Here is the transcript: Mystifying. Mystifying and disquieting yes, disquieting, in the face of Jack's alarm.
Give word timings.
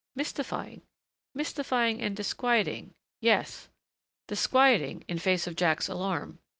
Mystifying. 0.15 0.81
Mystifying 1.35 2.01
and 2.01 2.15
disquieting 2.17 2.95
yes, 3.19 3.69
disquieting, 4.25 5.03
in 5.07 5.17
the 5.17 5.21
face 5.21 5.45
of 5.45 5.55
Jack's 5.55 5.87
alarm. 5.87 6.39